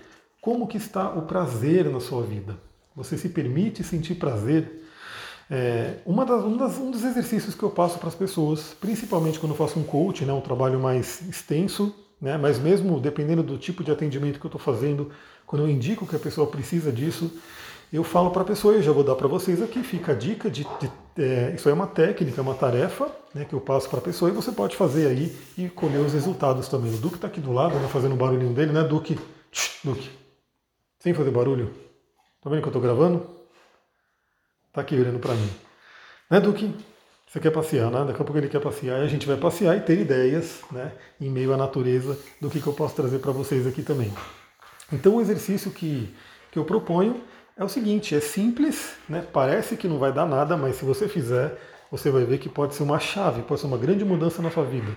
Como 0.42 0.68
que 0.68 0.78
está 0.78 1.10
o 1.10 1.24
prazer 1.24 1.90
na 1.90 2.00
sua 2.00 2.22
vida? 2.22 2.58
Você 2.96 3.18
se 3.18 3.30
permite 3.30 3.84
sentir 3.84 4.16
prazer? 4.16 4.84
É, 5.50 5.96
uma 6.06 6.26
das, 6.26 6.44
um, 6.44 6.58
das, 6.58 6.78
um, 6.78 6.92
dos 6.92 7.04
exercícios 7.04 7.54
que 7.54 7.64
eu 7.64 7.70
passo 7.70 8.00
para 8.00 8.10
as 8.10 8.16
pessoas, 8.16 8.76
principalmente 8.80 9.40
quando 9.40 9.52
eu 9.52 9.58
faço 9.58 9.80
um 9.80 9.84
coach, 9.84 10.26
né, 10.26 10.34
um 10.34 10.42
trabalho 10.42 10.80
mais 10.80 11.22
extenso, 11.28 11.94
né, 12.20 12.38
mas 12.38 12.58
mesmo 12.60 13.00
dependendo 13.00 13.44
do 13.44 13.58
tipo 13.58 13.84
de 13.84 13.92
atendimento 13.92 14.40
que 14.40 14.46
eu 14.46 14.50
estou 14.50 14.62
fazendo, 14.62 15.12
quando 15.46 15.64
eu 15.64 15.70
indico 15.70 16.08
que 16.08 16.16
a 16.16 16.20
pessoa 16.20 16.48
precisa 16.48 16.92
disso, 16.92 17.32
eu 17.94 18.04
falo 18.04 18.32
para 18.32 18.42
a 18.42 18.46
pessoa, 18.46 18.74
eu 18.74 18.82
já 18.82 18.92
vou 18.92 19.04
dar 19.04 19.16
para 19.16 19.28
vocês 19.28 19.62
aqui, 19.62 19.84
fica 19.84 20.12
a 20.12 20.16
dica 20.16 20.50
de, 20.50 20.64
de 20.80 20.92
é, 21.18 21.54
isso 21.56 21.70
é 21.70 21.74
uma 21.74 21.88
técnica, 21.88 22.40
é 22.40 22.42
uma 22.42 22.56
tarefa 22.56 23.10
né, 23.34 23.46
que 23.46 23.54
eu 23.54 23.62
passo 23.62 23.90
para 23.90 24.00
a 24.00 24.02
pessoa 24.02 24.30
e 24.30 24.34
você 24.34 24.52
pode 24.52 24.76
fazer 24.76 25.08
aí 25.08 25.36
e 25.58 25.70
colher 25.70 26.00
os 26.00 26.14
resultados 26.14 26.68
também. 26.68 26.94
O 26.94 26.98
Duque 26.98 27.16
está 27.16 27.28
aqui 27.28 27.40
do 27.40 27.54
lado, 27.54 27.76
né, 27.80 27.88
fazendo 27.88 28.14
o 28.14 28.18
barulhinho 28.18 28.54
dele, 28.54 28.74
né, 28.74 28.84
Duque? 28.84 29.18
Duque, 29.84 30.10
sem 31.00 31.14
fazer 31.14 31.32
barulho. 31.32 31.74
Tá 32.42 32.50
vendo 32.50 32.60
que 32.60 32.68
eu 32.68 32.70
estou 32.70 32.82
gravando? 32.82 33.28
Tá 34.74 34.82
aqui 34.82 34.96
olhando 34.96 35.20
para 35.20 35.34
mim. 35.34 35.50
Né, 36.30 36.40
Duque? 36.40 36.76
Você 37.28 37.40
quer 37.40 37.52
passear, 37.52 37.92
né? 37.92 38.06
Daqui 38.06 38.22
a 38.22 38.24
pouco 38.24 38.38
ele 38.38 38.48
quer 38.48 38.62
passear 38.62 39.00
e 39.00 39.04
a 39.04 39.08
gente 39.08 39.26
vai 39.26 39.36
passear 39.36 39.76
e 39.76 39.82
ter 39.82 40.00
ideias, 40.00 40.62
né, 40.72 40.94
em 41.20 41.30
meio 41.30 41.54
à 41.54 41.58
natureza 41.58 42.18
do 42.40 42.50
que, 42.50 42.62
que 42.62 42.68
eu 42.68 42.74
posso 42.74 42.96
trazer 42.96 43.20
para 43.20 43.32
vocês 43.32 43.66
aqui 43.68 43.84
também. 43.84 44.14
Então, 44.92 45.16
o 45.16 45.22
exercício 45.22 45.72
que, 45.72 46.14
que 46.52 46.60
eu 46.60 46.66
proponho 46.66 47.22
é 47.58 47.64
o 47.64 47.70
seguinte, 47.70 48.14
é 48.14 48.20
simples, 48.20 48.94
né? 49.08 49.26
parece 49.32 49.78
que 49.78 49.88
não 49.88 49.98
vai 49.98 50.12
dar 50.12 50.26
nada, 50.26 50.58
mas 50.58 50.76
se 50.76 50.84
você 50.84 51.08
fizer, 51.08 51.58
você 51.90 52.12
vai 52.12 52.26
ver 52.26 52.38
que 52.38 52.50
pode 52.50 52.76
ser 52.76 52.84
uma 52.84 53.00
chave, 53.00 53.44
pode 53.44 53.62
ser 53.62 53.68
uma 53.68 53.78
grande 53.78 54.04
mudança 54.04 54.42
na 54.42 54.52
sua 54.52 54.66
vida. 54.66 54.92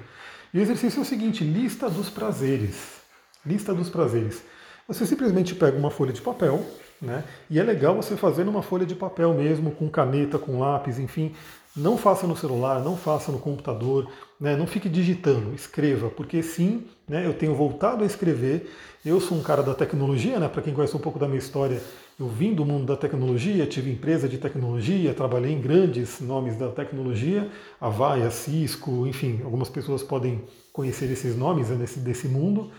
E 0.52 0.58
o 0.58 0.62
exercício 0.62 0.98
é 0.98 1.02
o 1.02 1.04
seguinte, 1.04 1.44
lista 1.44 1.88
dos 1.88 2.10
prazeres. 2.10 2.98
Lista 3.46 3.72
dos 3.72 3.88
prazeres. 3.88 4.42
Você 4.88 5.06
simplesmente 5.06 5.54
pega 5.54 5.76
uma 5.76 5.90
folha 5.90 6.12
de 6.12 6.20
papel, 6.20 6.64
né? 7.00 7.22
E 7.48 7.60
é 7.60 7.62
legal 7.62 7.94
você 7.94 8.16
fazer 8.16 8.42
numa 8.44 8.62
folha 8.62 8.86
de 8.86 8.94
papel 8.94 9.32
mesmo, 9.34 9.70
com 9.70 9.88
caneta, 9.88 10.38
com 10.38 10.58
lápis, 10.58 10.98
enfim. 10.98 11.34
Não 11.78 11.96
faça 11.96 12.26
no 12.26 12.36
celular, 12.36 12.82
não 12.82 12.96
faça 12.96 13.30
no 13.30 13.38
computador, 13.38 14.10
né? 14.40 14.56
não 14.56 14.66
fique 14.66 14.88
digitando, 14.88 15.54
escreva, 15.54 16.10
porque 16.10 16.42
sim, 16.42 16.84
né, 17.08 17.24
eu 17.24 17.32
tenho 17.32 17.54
voltado 17.54 18.02
a 18.02 18.06
escrever. 18.06 18.68
Eu 19.06 19.20
sou 19.20 19.38
um 19.38 19.42
cara 19.42 19.62
da 19.62 19.74
tecnologia, 19.74 20.40
né, 20.40 20.48
para 20.48 20.60
quem 20.60 20.74
conhece 20.74 20.96
um 20.96 21.00
pouco 21.00 21.20
da 21.20 21.28
minha 21.28 21.38
história, 21.38 21.80
eu 22.18 22.26
vim 22.26 22.52
do 22.52 22.64
mundo 22.64 22.84
da 22.84 22.96
tecnologia, 22.96 23.64
tive 23.64 23.92
empresa 23.92 24.28
de 24.28 24.38
tecnologia, 24.38 25.14
trabalhei 25.14 25.52
em 25.52 25.60
grandes 25.60 26.20
nomes 26.20 26.56
da 26.56 26.68
tecnologia, 26.68 27.48
Avaya, 27.80 28.28
Cisco, 28.28 29.06
enfim, 29.06 29.40
algumas 29.44 29.68
pessoas 29.68 30.02
podem 30.02 30.42
conhecer 30.72 31.08
esses 31.12 31.36
nomes 31.36 31.68
né, 31.68 31.76
desse, 31.76 32.00
desse 32.00 32.26
mundo. 32.26 32.72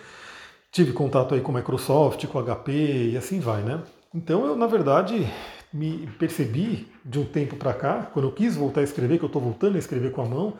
Tive 0.73 0.91
contato 0.91 1.33
aí 1.33 1.39
com 1.39 1.53
Microsoft, 1.53 2.27
com 2.27 2.43
HP 2.43 3.11
e 3.13 3.17
assim 3.17 3.39
vai, 3.39 3.61
né? 3.63 3.81
Então 4.13 4.45
eu, 4.45 4.57
na 4.57 4.67
verdade, 4.67 5.25
me 5.73 6.07
percebi 6.19 6.87
de 7.05 7.19
um 7.19 7.25
tempo 7.25 7.55
para 7.55 7.73
cá, 7.73 8.09
quando 8.13 8.27
eu 8.27 8.31
quis 8.31 8.55
voltar 8.55 8.81
a 8.81 8.83
escrever, 8.83 9.17
que 9.17 9.25
eu 9.25 9.27
estou 9.27 9.41
voltando 9.41 9.75
a 9.75 9.79
escrever 9.79 10.11
com 10.11 10.21
a 10.21 10.25
mão, 10.25 10.57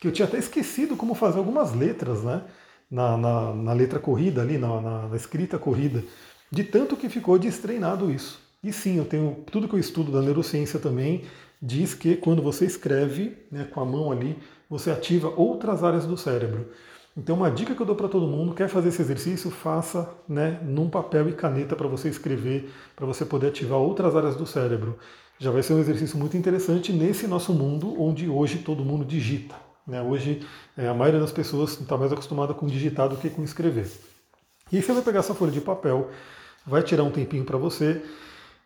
que 0.00 0.06
eu 0.08 0.12
tinha 0.12 0.26
até 0.26 0.38
esquecido 0.38 0.96
como 0.96 1.14
fazer 1.14 1.38
algumas 1.38 1.74
letras, 1.74 2.22
né? 2.22 2.42
Na, 2.90 3.18
na, 3.18 3.54
na 3.54 3.72
letra 3.74 3.98
corrida 3.98 4.40
ali, 4.40 4.56
na, 4.56 4.80
na, 4.80 5.08
na 5.08 5.16
escrita 5.16 5.58
corrida 5.58 6.02
de 6.50 6.64
tanto 6.64 6.96
que 6.96 7.08
ficou 7.10 7.38
destreinado 7.38 8.10
isso. 8.10 8.40
E 8.64 8.72
sim, 8.72 8.96
eu 8.96 9.04
tenho 9.04 9.44
tudo 9.52 9.68
que 9.68 9.74
eu 9.74 9.78
estudo 9.78 10.10
da 10.10 10.22
neurociência 10.22 10.80
também 10.80 11.24
diz 11.60 11.94
que 11.94 12.16
quando 12.16 12.40
você 12.40 12.64
escreve 12.64 13.36
né, 13.50 13.64
com 13.64 13.80
a 13.80 13.84
mão 13.84 14.12
ali, 14.12 14.38
você 14.70 14.90
ativa 14.90 15.28
outras 15.28 15.82
áreas 15.82 16.06
do 16.06 16.16
cérebro. 16.16 16.70
Então, 17.18 17.34
uma 17.34 17.50
dica 17.50 17.74
que 17.74 17.82
eu 17.82 17.86
dou 17.86 17.96
para 17.96 18.06
todo 18.06 18.28
mundo: 18.28 18.54
quer 18.54 18.68
fazer 18.68 18.90
esse 18.90 19.02
exercício, 19.02 19.50
faça 19.50 20.08
né, 20.28 20.60
num 20.62 20.88
papel 20.88 21.28
e 21.28 21.32
caneta 21.32 21.74
para 21.74 21.88
você 21.88 22.08
escrever, 22.08 22.70
para 22.94 23.04
você 23.04 23.24
poder 23.24 23.48
ativar 23.48 23.80
outras 23.80 24.14
áreas 24.14 24.36
do 24.36 24.46
cérebro. 24.46 24.96
Já 25.36 25.50
vai 25.50 25.64
ser 25.64 25.72
um 25.74 25.80
exercício 25.80 26.16
muito 26.16 26.36
interessante 26.36 26.92
nesse 26.92 27.26
nosso 27.26 27.52
mundo 27.52 28.00
onde 28.00 28.28
hoje 28.28 28.58
todo 28.58 28.84
mundo 28.84 29.04
digita. 29.04 29.56
Né? 29.84 30.00
Hoje, 30.00 30.46
é, 30.76 30.86
a 30.86 30.94
maioria 30.94 31.18
das 31.18 31.32
pessoas 31.32 31.80
está 31.80 31.96
mais 31.96 32.12
acostumada 32.12 32.54
com 32.54 32.66
digitar 32.66 33.08
do 33.08 33.16
que 33.16 33.28
com 33.28 33.42
escrever. 33.42 33.90
E 34.70 34.76
aí 34.76 34.82
você 34.82 34.92
vai 34.92 35.02
pegar 35.02 35.20
essa 35.20 35.34
folha 35.34 35.50
de 35.50 35.60
papel, 35.60 36.10
vai 36.64 36.84
tirar 36.84 37.02
um 37.02 37.10
tempinho 37.10 37.44
para 37.44 37.58
você 37.58 38.00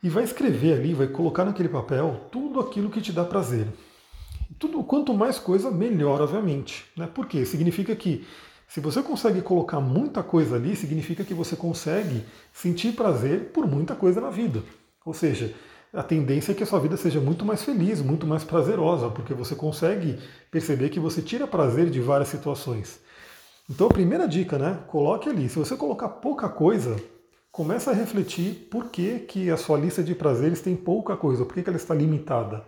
e 0.02 0.10
vai 0.10 0.24
escrever 0.24 0.74
ali, 0.74 0.92
vai 0.92 1.06
colocar 1.06 1.46
naquele 1.46 1.70
papel 1.70 2.28
tudo 2.30 2.60
aquilo 2.60 2.90
que 2.90 3.00
te 3.00 3.12
dá 3.12 3.24
prazer. 3.24 3.66
Tudo, 4.58 4.82
quanto 4.84 5.14
mais 5.14 5.38
coisa, 5.38 5.70
melhor, 5.70 6.20
obviamente. 6.20 6.84
Né? 6.96 7.06
Por 7.06 7.26
quê? 7.26 7.44
Significa 7.44 7.94
que 7.94 8.26
se 8.68 8.80
você 8.80 9.02
consegue 9.02 9.42
colocar 9.42 9.80
muita 9.80 10.22
coisa 10.22 10.56
ali, 10.56 10.74
significa 10.74 11.24
que 11.24 11.34
você 11.34 11.54
consegue 11.54 12.24
sentir 12.52 12.92
prazer 12.92 13.50
por 13.52 13.66
muita 13.66 13.94
coisa 13.94 14.20
na 14.20 14.30
vida. 14.30 14.62
Ou 15.04 15.12
seja, 15.12 15.54
a 15.92 16.02
tendência 16.02 16.52
é 16.52 16.54
que 16.54 16.62
a 16.62 16.66
sua 16.66 16.80
vida 16.80 16.96
seja 16.96 17.20
muito 17.20 17.44
mais 17.44 17.62
feliz, 17.62 18.00
muito 18.00 18.26
mais 18.26 18.44
prazerosa, 18.44 19.10
porque 19.10 19.34
você 19.34 19.54
consegue 19.54 20.18
perceber 20.50 20.88
que 20.88 21.00
você 21.00 21.20
tira 21.20 21.46
prazer 21.46 21.90
de 21.90 22.00
várias 22.00 22.28
situações. 22.28 23.00
Então 23.68 23.86
a 23.86 23.92
primeira 23.92 24.26
dica, 24.26 24.58
né? 24.58 24.80
Coloque 24.88 25.28
ali. 25.28 25.48
Se 25.48 25.58
você 25.58 25.76
colocar 25.76 26.08
pouca 26.08 26.48
coisa, 26.48 26.96
Começa 27.52 27.90
a 27.90 27.94
refletir 27.94 28.66
por 28.70 28.86
que, 28.86 29.18
que 29.18 29.50
a 29.50 29.58
sua 29.58 29.78
lista 29.78 30.02
de 30.02 30.14
prazeres 30.14 30.62
tem 30.62 30.74
pouca 30.74 31.14
coisa, 31.18 31.44
por 31.44 31.52
que, 31.52 31.62
que 31.62 31.68
ela 31.68 31.76
está 31.76 31.94
limitada. 31.94 32.66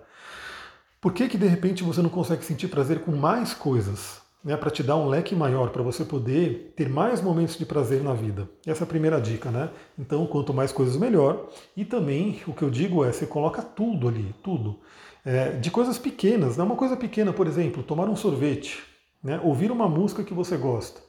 Por 1.05 1.13
que, 1.13 1.29
que 1.29 1.37
de 1.37 1.47
repente 1.47 1.85
você 1.85 2.01
não 2.01 2.09
consegue 2.09 2.43
sentir 2.43 2.67
prazer 2.69 3.01
com 3.01 3.13
mais 3.13 3.53
coisas? 3.53 4.23
né, 4.43 4.57
para 4.57 4.71
te 4.71 4.83
dar 4.83 4.97
um 4.97 5.07
leque 5.07 5.35
maior, 5.35 5.69
para 5.71 5.83
você 5.83 6.03
poder 6.05 6.73
ter 6.77 6.89
mais 6.89 7.21
momentos 7.23 7.59
de 7.59 7.65
prazer 7.65 8.03
na 8.03 8.13
vida. 8.13 8.49
Essa 8.67 8.83
é 8.83 8.85
a 8.85 8.87
primeira 8.87 9.19
dica, 9.19 9.51
né? 9.51 9.71
Então, 9.99 10.27
quanto 10.27 10.53
mais 10.53 10.71
coisas, 10.71 10.97
melhor. 10.97 11.49
E 11.75 11.83
também, 11.83 12.43
o 12.47 12.53
que 12.53 12.63
eu 12.63 12.69
digo 12.69 13.03
é, 13.05 13.11
você 13.11 13.27
coloca 13.27 13.63
tudo 13.63 14.07
ali, 14.07 14.35
tudo. 14.43 14.81
É, 15.25 15.51
de 15.53 15.71
coisas 15.71 15.99
pequenas, 15.99 16.59
né? 16.59 16.65
uma 16.65 16.77
coisa 16.77 16.95
pequena, 16.95 17.33
por 17.33 17.47
exemplo, 17.47 17.83
tomar 17.83 18.07
um 18.07 18.17
sorvete, 18.17 18.83
né? 19.23 19.41
ouvir 19.43 19.71
uma 19.71 19.89
música 19.89 20.23
que 20.23 20.35
você 20.35 20.59
gosta, 20.59 21.01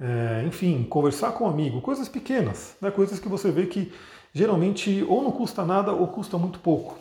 é, 0.00 0.44
enfim, 0.46 0.82
conversar 0.84 1.32
com 1.32 1.44
um 1.44 1.48
amigo, 1.48 1.82
coisas 1.82 2.08
pequenas, 2.08 2.74
né? 2.80 2.90
coisas 2.90 3.18
que 3.18 3.28
você 3.28 3.50
vê 3.50 3.66
que 3.66 3.92
geralmente 4.32 5.04
ou 5.06 5.22
não 5.22 5.30
custa 5.30 5.64
nada 5.64 5.92
ou 5.92 6.06
custa 6.08 6.38
muito 6.38 6.58
pouco. 6.58 6.98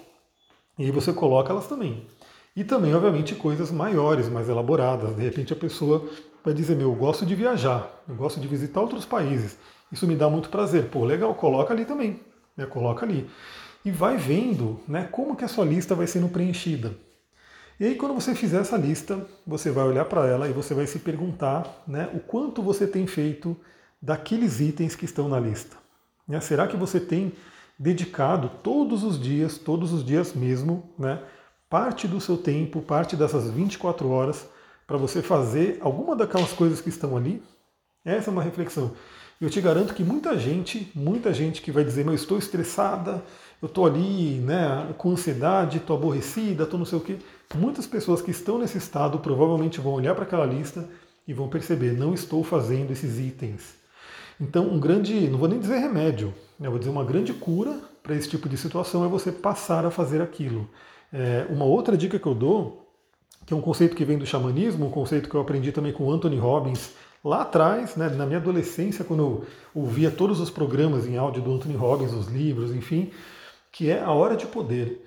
E 0.78 0.84
aí 0.84 0.92
você 0.92 1.12
coloca 1.12 1.52
elas 1.52 1.68
também. 1.68 2.06
E 2.58 2.64
também, 2.64 2.92
obviamente, 2.96 3.36
coisas 3.36 3.70
maiores, 3.70 4.28
mais 4.30 4.50
elaboradas. 4.50 5.16
De 5.16 5.22
repente 5.22 5.54
a 5.54 5.56
pessoa 5.56 6.10
vai 6.44 6.56
dizer, 6.56 6.76
meu, 6.76 6.90
eu 6.90 6.96
gosto 6.96 7.24
de 7.24 7.36
viajar, 7.36 7.88
eu 8.10 8.16
gosto 8.16 8.40
de 8.40 8.48
visitar 8.48 8.82
outros 8.82 9.06
países. 9.06 9.60
Isso 9.92 10.08
me 10.08 10.16
dá 10.16 10.28
muito 10.28 10.50
prazer. 10.50 10.86
Pô, 10.86 11.06
legal, 11.06 11.36
coloca 11.36 11.72
ali 11.72 11.86
também. 11.86 12.20
Né? 12.58 12.66
Coloca 12.66 13.06
ali. 13.06 13.30
E 13.86 13.92
vai 13.92 14.18
vendo 14.18 14.80
né, 14.88 15.08
como 15.12 15.36
que 15.36 15.46
a 15.46 15.48
sua 15.48 15.64
lista 15.64 15.94
vai 15.94 16.08
sendo 16.08 16.30
preenchida. 16.30 16.96
E 17.80 17.86
aí, 17.86 17.96
quando 17.96 18.16
você 18.16 18.34
fizer 18.34 18.62
essa 18.62 18.76
lista, 18.76 19.24
você 19.46 19.70
vai 19.70 19.86
olhar 19.86 20.06
para 20.06 20.26
ela 20.26 20.50
e 20.50 20.52
você 20.52 20.74
vai 20.74 20.88
se 20.88 20.98
perguntar 20.98 21.84
né, 21.88 22.10
o 22.12 22.20
quanto 22.20 22.64
você 22.64 22.88
tem 22.88 23.06
feito 23.06 23.56
daqueles 24.02 24.60
itens 24.60 24.96
que 24.96 25.06
estão 25.06 25.30
na 25.30 25.40
lista. 25.40 25.78
Né? 26.28 26.40
Será 26.40 26.68
que 26.68 26.76
você 26.76 27.00
tem 27.00 27.34
dedicado 27.78 28.50
todos 28.64 29.04
os 29.04 29.22
dias, 29.22 29.60
todos 29.60 29.94
os 29.94 30.04
dias 30.04 30.34
mesmo, 30.34 30.90
né, 30.98 31.22
parte 31.70 32.08
do 32.08 32.22
seu 32.22 32.38
tempo, 32.38 32.82
parte 32.82 33.16
dessas 33.16 33.50
24 33.50 34.10
horas, 34.10 34.48
para 34.86 34.98
você 34.98 35.22
fazer 35.22 35.78
alguma 35.82 36.16
daquelas 36.16 36.54
coisas 36.54 36.80
que 36.80 36.90
estão 36.90 37.18
ali? 37.18 37.44
Essa 38.06 38.30
é 38.30 38.34
uma 38.34 38.42
reflexão. 38.42 38.94
Eu 39.40 39.50
te 39.50 39.62
garanto 39.62 39.94
que 39.94 40.04
muita 40.04 40.38
gente, 40.38 40.92
muita 40.96 41.34
gente 41.34 41.62
que 41.62 41.72
vai 41.72 41.84
dizer, 41.84 42.06
eu 42.08 42.14
estou 42.14 42.38
estressada, 42.38 43.24
eu 43.62 43.68
estou 43.68 43.86
ali 43.86 44.40
né, 44.40 44.94
com 44.98 45.12
ansiedade, 45.12 45.78
estou 45.78 45.96
aborrecida, 45.96 46.64
estou 46.64 46.80
não 46.80 46.86
sei 46.86 46.98
o 46.98 47.02
quê. 47.02 47.18
Muitas 47.56 47.86
pessoas 47.86 48.22
que 48.22 48.32
estão 48.32 48.58
nesse 48.58 48.78
estado 48.78 49.20
provavelmente 49.20 49.80
vão 49.80 49.94
olhar 49.94 50.16
para 50.16 50.24
aquela 50.24 50.46
lista 50.46 50.88
e 51.28 51.34
vão 51.34 51.50
perceber, 51.50 51.92
não 51.94 52.14
estou 52.14 52.44
fazendo 52.44 52.92
esses 52.92 53.20
itens. 53.20 53.76
Então, 54.40 54.68
um 54.68 54.80
grande, 54.80 55.28
não 55.30 55.38
vou 55.38 55.48
nem 55.48 55.60
dizer 55.60 55.78
remédio, 55.78 56.34
eu 56.60 56.72
vou 56.72 56.80
dizer 56.80 56.92
uma 56.92 57.04
grande 57.04 57.34
cura 57.34 57.80
para 58.02 58.16
esse 58.16 58.30
tipo 58.30 58.48
de 58.48 58.58
situação 58.58 59.04
é 59.04 59.08
você 59.08 59.32
passar 59.32 59.86
a 59.86 59.92
fazer 59.92 60.22
aquilo. 60.22 60.70
É, 61.12 61.46
uma 61.50 61.66
outra 61.66 61.98
dica 61.98 62.20
que 62.20 62.26
eu 62.26 62.36
dou, 62.36 62.88
que 63.46 63.54
é 63.54 63.58
um 63.58 63.62
conceito 63.62 63.96
que 63.96 64.04
vem 64.04 64.18
do 64.18 64.26
xamanismo, 64.26 64.86
um 64.86 64.92
conceito 64.92 65.30
que 65.30 65.36
eu 65.36 65.42
aprendi 65.42 65.72
também 65.72 65.94
com 65.94 66.12
Anthony 66.12 66.38
Robbins 66.38 66.92
lá 67.24 67.42
atrás, 67.42 67.96
né, 67.96 68.10
na 68.10 68.26
minha 68.26 68.40
adolescência, 68.40 69.06
quando 69.06 69.20
eu 69.24 69.46
ouvia 69.74 70.12
todos 70.12 70.40
os 70.40 70.50
programas 70.50 71.08
em 71.08 71.18
áudio 71.18 71.42
do 71.42 71.54
Anthony 71.54 71.76
Robbins, 71.76 72.14
os 72.14 72.28
livros, 72.28 72.74
enfim, 72.74 73.12
que 73.72 73.90
é 73.90 74.02
a 74.02 74.12
hora 74.12 74.36
de 74.36 74.46
poder. 74.46 75.06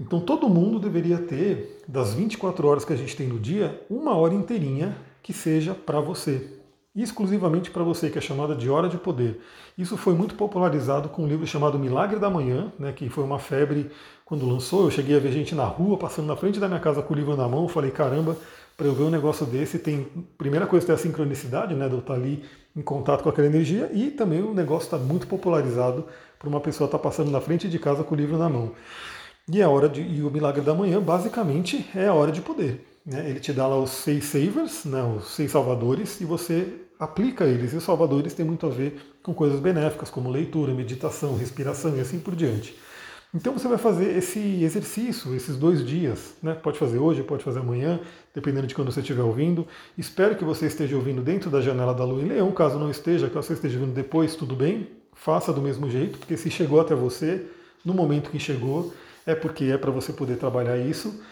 Então 0.00 0.20
todo 0.20 0.48
mundo 0.48 0.78
deveria 0.78 1.18
ter, 1.18 1.82
das 1.86 2.14
24 2.14 2.66
horas 2.66 2.84
que 2.84 2.92
a 2.92 2.96
gente 2.96 3.16
tem 3.16 3.28
no 3.28 3.38
dia, 3.38 3.84
uma 3.90 4.14
hora 4.14 4.34
inteirinha 4.34 4.96
que 5.22 5.32
seja 5.32 5.74
para 5.74 6.00
você, 6.00 6.59
exclusivamente 6.94 7.70
para 7.70 7.84
você, 7.84 8.10
que 8.10 8.18
é 8.18 8.20
chamada 8.20 8.54
de 8.54 8.68
Hora 8.68 8.88
de 8.88 8.98
Poder. 8.98 9.40
Isso 9.78 9.96
foi 9.96 10.14
muito 10.14 10.34
popularizado 10.34 11.08
com 11.08 11.22
um 11.22 11.28
livro 11.28 11.46
chamado 11.46 11.78
Milagre 11.78 12.18
da 12.18 12.28
Manhã, 12.28 12.72
né, 12.78 12.92
que 12.92 13.08
foi 13.08 13.22
uma 13.22 13.38
febre 13.38 13.90
quando 14.24 14.46
lançou. 14.46 14.84
Eu 14.84 14.90
cheguei 14.90 15.16
a 15.16 15.20
ver 15.20 15.32
gente 15.32 15.54
na 15.54 15.64
rua, 15.64 15.96
passando 15.96 16.26
na 16.26 16.36
frente 16.36 16.58
da 16.58 16.68
minha 16.68 16.80
casa 16.80 17.02
com 17.02 17.14
o 17.14 17.16
livro 17.16 17.36
na 17.36 17.48
mão. 17.48 17.68
falei, 17.68 17.90
caramba, 17.90 18.36
para 18.76 18.86
eu 18.86 18.94
ver 18.94 19.04
um 19.04 19.10
negócio 19.10 19.46
desse, 19.46 19.78
tem. 19.78 20.08
Primeira 20.36 20.66
coisa 20.66 20.86
tem 20.86 20.94
a 20.94 20.98
sincronicidade, 20.98 21.74
né, 21.74 21.88
de 21.88 21.94
eu 21.94 22.00
estar 22.00 22.14
ali 22.14 22.44
em 22.74 22.82
contato 22.82 23.22
com 23.22 23.28
aquela 23.28 23.46
energia, 23.46 23.90
e 23.92 24.10
também 24.10 24.42
o 24.42 24.54
negócio 24.54 24.86
está 24.86 24.98
muito 24.98 25.26
popularizado 25.26 26.06
para 26.38 26.48
uma 26.48 26.60
pessoa 26.60 26.86
estar 26.86 26.98
tá 26.98 27.02
passando 27.02 27.30
na 27.30 27.40
frente 27.40 27.68
de 27.68 27.78
casa 27.78 28.02
com 28.02 28.14
o 28.14 28.18
livro 28.18 28.38
na 28.38 28.48
mão. 28.48 28.72
E 29.52 29.60
a 29.62 29.68
hora 29.68 29.88
de, 29.88 30.00
e 30.00 30.22
o 30.22 30.30
milagre 30.30 30.60
da 30.60 30.74
manhã, 30.74 31.00
basicamente, 31.00 31.88
é 31.94 32.06
a 32.06 32.14
hora 32.14 32.32
de 32.32 32.40
poder. 32.40 32.89
Né? 33.04 33.30
Ele 33.30 33.40
te 33.40 33.52
dá 33.52 33.66
lá 33.66 33.78
os 33.78 33.90
seis 33.90 34.24
savers, 34.24 34.84
né, 34.84 35.02
os 35.02 35.30
seis 35.30 35.50
salvadores, 35.50 36.20
e 36.20 36.24
você 36.24 36.66
aplica 36.98 37.44
eles. 37.44 37.72
E 37.72 37.76
os 37.76 37.84
salvadores 37.84 38.34
têm 38.34 38.44
muito 38.44 38.66
a 38.66 38.70
ver 38.70 39.00
com 39.22 39.32
coisas 39.32 39.58
benéficas, 39.60 40.10
como 40.10 40.30
leitura, 40.30 40.74
meditação, 40.74 41.36
respiração 41.36 41.96
e 41.96 42.00
assim 42.00 42.18
por 42.18 42.36
diante. 42.36 42.76
Então 43.32 43.52
você 43.52 43.68
vai 43.68 43.78
fazer 43.78 44.16
esse 44.16 44.40
exercício 44.64 45.34
esses 45.36 45.56
dois 45.56 45.86
dias, 45.86 46.34
né? 46.42 46.52
Pode 46.52 46.78
fazer 46.78 46.98
hoje, 46.98 47.22
pode 47.22 47.44
fazer 47.44 47.60
amanhã, 47.60 48.00
dependendo 48.34 48.66
de 48.66 48.74
quando 48.74 48.90
você 48.90 49.00
estiver 49.00 49.22
ouvindo. 49.22 49.68
Espero 49.96 50.34
que 50.34 50.44
você 50.44 50.66
esteja 50.66 50.96
ouvindo 50.96 51.22
dentro 51.22 51.48
da 51.48 51.60
janela 51.60 51.94
da 51.94 52.04
Lua 52.04 52.20
em 52.22 52.26
Leão. 52.26 52.50
Caso 52.50 52.76
não 52.76 52.90
esteja, 52.90 53.28
que 53.28 53.36
você 53.36 53.52
esteja 53.52 53.78
ouvindo 53.78 53.94
depois, 53.94 54.34
tudo 54.34 54.56
bem. 54.56 54.88
Faça 55.14 55.52
do 55.52 55.62
mesmo 55.62 55.88
jeito, 55.88 56.18
porque 56.18 56.36
se 56.36 56.50
chegou 56.50 56.80
até 56.80 56.94
você, 56.94 57.46
no 57.84 57.94
momento 57.94 58.30
que 58.30 58.38
chegou, 58.38 58.92
é 59.24 59.34
porque 59.34 59.66
é 59.66 59.78
para 59.78 59.92
você 59.92 60.12
poder 60.12 60.36
trabalhar 60.36 60.76
isso. 60.76 61.22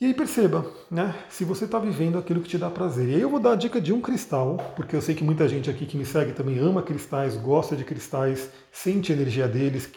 E 0.00 0.06
aí 0.06 0.14
perceba, 0.14 0.66
né, 0.90 1.14
se 1.28 1.44
você 1.44 1.66
está 1.66 1.78
vivendo 1.78 2.18
aquilo 2.18 2.40
que 2.40 2.48
te 2.48 2.58
dá 2.58 2.68
prazer. 2.68 3.08
E 3.08 3.14
aí 3.14 3.20
eu 3.20 3.30
vou 3.30 3.38
dar 3.38 3.52
a 3.52 3.56
dica 3.56 3.80
de 3.80 3.92
um 3.92 4.00
cristal, 4.00 4.56
porque 4.74 4.96
eu 4.96 5.00
sei 5.00 5.14
que 5.14 5.22
muita 5.22 5.48
gente 5.48 5.70
aqui 5.70 5.86
que 5.86 5.96
me 5.96 6.04
segue 6.04 6.32
também 6.32 6.58
ama 6.58 6.82
cristais, 6.82 7.36
gosta 7.36 7.76
de 7.76 7.84
cristais, 7.84 8.50
sente 8.72 9.12
a 9.12 9.14
energia 9.14 9.46
deles. 9.46 9.88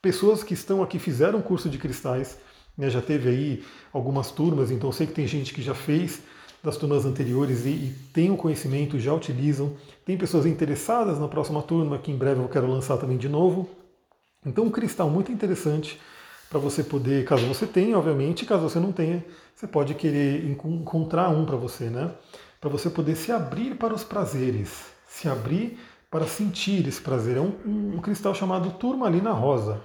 Pessoas 0.00 0.42
que 0.42 0.54
estão 0.54 0.82
aqui 0.82 0.98
fizeram 0.98 1.42
curso 1.42 1.68
de 1.68 1.78
cristais, 1.78 2.38
né, 2.76 2.88
já 2.88 3.02
teve 3.02 3.28
aí 3.28 3.64
algumas 3.92 4.30
turmas, 4.30 4.70
então 4.70 4.88
eu 4.88 4.92
sei 4.92 5.06
que 5.06 5.12
tem 5.12 5.26
gente 5.26 5.52
que 5.52 5.60
já 5.60 5.74
fez 5.74 6.22
das 6.62 6.76
turmas 6.76 7.04
anteriores 7.04 7.66
e, 7.66 7.70
e 7.70 7.96
tem 8.12 8.30
o 8.30 8.36
conhecimento, 8.36 8.98
já 8.98 9.12
utilizam. 9.12 9.76
Tem 10.04 10.16
pessoas 10.16 10.46
interessadas 10.46 11.18
na 11.18 11.28
próxima 11.28 11.62
turma, 11.62 11.98
que 11.98 12.10
em 12.10 12.16
breve 12.16 12.40
eu 12.40 12.48
quero 12.48 12.66
lançar 12.66 12.96
também 12.96 13.18
de 13.18 13.28
novo. 13.28 13.68
Então, 14.46 14.64
um 14.64 14.70
cristal 14.70 15.10
muito 15.10 15.30
interessante 15.30 16.00
para 16.52 16.60
você 16.60 16.84
poder, 16.84 17.24
caso 17.24 17.46
você 17.46 17.66
tenha, 17.66 17.96
obviamente, 17.96 18.44
caso 18.44 18.68
você 18.68 18.78
não 18.78 18.92
tenha, 18.92 19.24
você 19.54 19.66
pode 19.66 19.94
querer 19.94 20.44
encontrar 20.44 21.30
um 21.30 21.46
para 21.46 21.56
você, 21.56 21.84
né? 21.88 22.10
Para 22.60 22.68
você 22.68 22.90
poder 22.90 23.16
se 23.16 23.32
abrir 23.32 23.74
para 23.76 23.94
os 23.94 24.04
prazeres, 24.04 24.84
se 25.08 25.26
abrir 25.30 25.78
para 26.10 26.26
sentir 26.26 26.86
esse 26.86 27.00
prazer. 27.00 27.38
É 27.38 27.40
um, 27.40 27.54
um, 27.64 27.96
um 27.96 28.00
cristal 28.02 28.34
chamado 28.34 28.70
turmalina 28.72 29.32
rosa. 29.32 29.80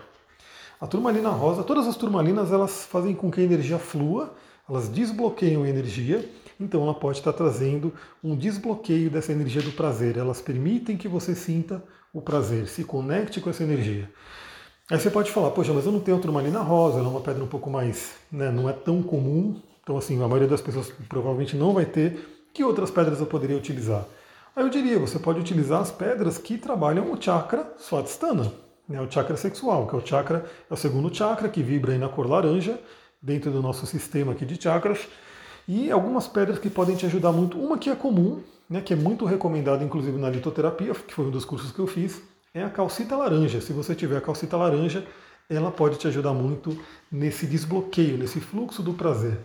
A 0.80 0.86
turmalina 0.86 1.30
rosa, 1.30 1.64
todas 1.64 1.88
as 1.88 1.96
turmalinas, 1.96 2.52
elas 2.52 2.84
fazem 2.84 3.16
com 3.16 3.32
que 3.32 3.40
a 3.40 3.46
energia 3.46 3.80
flua, 3.80 4.36
elas 4.70 4.90
desbloqueiam 4.90 5.64
a 5.64 5.70
energia, 5.70 6.30
então 6.60 6.84
ela 6.84 6.94
pode 6.94 7.20
estar 7.20 7.32
trazendo 7.32 7.94
um 8.22 8.36
desbloqueio 8.36 9.10
dessa 9.10 9.32
energia 9.32 9.62
do 9.62 9.72
prazer. 9.72 10.18
Elas 10.18 10.42
permitem 10.42 10.98
que 10.98 11.08
você 11.08 11.34
sinta 11.34 11.82
o 12.12 12.22
prazer, 12.22 12.68
se 12.68 12.84
conecte 12.84 13.40
com 13.40 13.50
essa 13.50 13.64
energia. 13.64 14.12
Aí 14.90 14.98
você 14.98 15.10
pode 15.10 15.30
falar, 15.32 15.52
poxa, 15.52 15.74
mas 15.74 15.86
eu 15.86 15.92
não 15.92 16.00
tenho 16.00 16.18
turmalina 16.18 16.62
rosa, 16.62 17.00
ela 17.00 17.08
é 17.08 17.12
uma 17.12 17.20
pedra 17.20 17.44
um 17.44 17.48
pouco 17.48 17.70
mais, 17.70 18.14
né, 18.32 18.50
não 18.50 18.70
é 18.70 18.72
tão 18.72 19.04
comum, 19.04 19.60
então 19.84 19.98
assim, 19.98 20.16
a 20.24 20.28
maioria 20.30 20.48
das 20.48 20.62
pessoas 20.62 20.90
provavelmente 21.10 21.58
não 21.58 21.74
vai 21.74 21.86
ter. 21.86 22.46
Que 22.54 22.64
outras 22.64 22.90
pedras 22.90 23.20
eu 23.20 23.26
poderia 23.26 23.58
utilizar? 23.58 24.06
Aí 24.56 24.64
eu 24.64 24.70
diria, 24.70 24.98
você 24.98 25.20
pode 25.20 25.42
utilizar 25.42 25.82
as 25.82 25.92
pedras 25.92 26.38
que 26.38 26.58
trabalham 26.58 27.12
o 27.12 27.22
chakra 27.22 27.70
Swadhisthana, 27.78 28.54
né, 28.88 29.02
o 29.02 29.12
chakra 29.12 29.36
sexual, 29.36 29.88
que 29.88 29.96
é 29.96 29.98
o 29.98 30.08
chakra, 30.08 30.46
é 30.70 30.74
o 30.74 30.78
segundo 30.78 31.14
chakra 31.14 31.50
que 31.50 31.62
vibra 31.62 31.92
aí 31.92 31.98
na 31.98 32.08
cor 32.08 32.26
laranja, 32.26 32.80
dentro 33.22 33.52
do 33.52 33.62
nosso 33.62 33.86
sistema 33.86 34.32
aqui 34.32 34.46
de 34.46 34.62
chakras, 34.62 35.06
e 35.68 35.92
algumas 35.92 36.30
pedras 36.30 36.60
que 36.60 36.70
podem 36.70 36.96
te 36.96 37.06
ajudar 37.06 37.34
muito. 37.34 37.60
Uma 37.60 37.78
que 37.78 37.90
é 37.90 37.96
comum, 37.96 38.42
né, 38.70 38.80
que 38.80 38.94
é 38.94 38.96
muito 38.96 39.26
recomendada 39.26 39.84
inclusive 39.84 40.18
na 40.18 40.30
litoterapia, 40.30 40.94
que 40.94 41.14
foi 41.14 41.26
um 41.26 41.32
dos 41.32 41.44
cursos 41.44 41.74
que 41.74 41.80
eu 41.80 41.88
fiz, 41.88 42.22
é 42.58 42.64
a 42.64 42.70
calcita 42.70 43.16
laranja. 43.16 43.62
Se 43.62 43.72
você 43.72 43.94
tiver 43.94 44.18
a 44.18 44.22
calcita 44.22 44.58
laranja, 44.58 45.06
ela 45.50 45.72
pode 45.72 45.98
te 45.98 46.08
ajudar 46.08 46.34
muito 46.34 46.78
nesse 47.12 47.46
desbloqueio, 47.46 48.18
nesse 48.18 48.40
fluxo 48.40 48.82
do 48.82 48.94
prazer. 48.94 49.38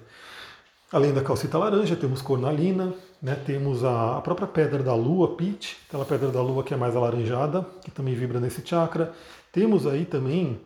Além 0.90 1.12
da 1.12 1.22
calcita 1.22 1.58
laranja, 1.58 1.96
temos 1.96 2.20
cornalina, 2.20 2.92
né, 3.20 3.34
temos 3.46 3.84
a, 3.84 4.20
própria 4.20 4.46
pedra 4.46 4.82
da 4.82 4.94
lua, 4.94 5.36
pitch, 5.36 5.74
aquela 5.88 6.04
pedra 6.04 6.30
da 6.30 6.42
lua 6.42 6.62
que 6.62 6.74
é 6.74 6.76
mais 6.76 6.96
alaranjada, 6.96 7.66
que 7.82 7.90
também 7.90 8.14
vibra 8.14 8.40
nesse 8.40 8.66
chakra. 8.66 9.12
Temos 9.52 9.86
aí 9.86 10.04
também 10.04 10.60